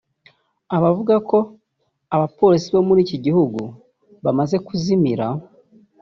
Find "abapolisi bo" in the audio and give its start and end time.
2.15-2.81